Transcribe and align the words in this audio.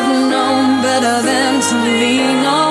I've 0.00 0.30
known 0.30 0.80
better 0.80 1.22
than 1.22 1.60
to 1.60 1.74
lean 1.98 2.46
on. 2.46 2.67